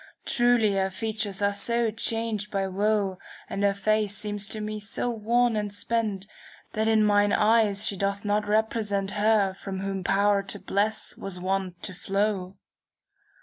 [0.25, 4.79] Truly her features are so changed by woe, ■* And her face seems to me
[4.79, 6.25] so worn and spent.
[6.73, 11.39] That in mine eyes she doth not represent Her from whom power to bless was
[11.39, 12.55] wont to flow."